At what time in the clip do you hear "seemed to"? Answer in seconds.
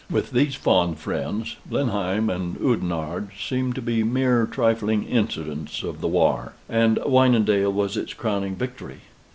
3.39-3.83